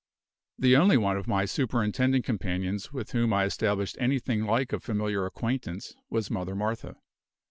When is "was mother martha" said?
6.09-6.95